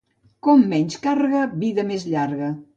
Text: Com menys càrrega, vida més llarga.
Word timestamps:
Com 0.47 0.63
menys 0.71 0.97
càrrega, 1.05 1.45
vida 1.67 1.89
més 1.93 2.09
llarga. 2.17 2.53